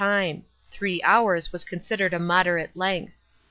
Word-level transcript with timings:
CHAP, 0.01 0.07
xxxi 0.07 0.33
time: 0.33 0.43
three 0.71 1.01
hours 1.03 1.51
was 1.53 1.63
considered 1.63 2.11
a 2.11 2.17
moderate 2.17 2.75
length. 2.75 3.21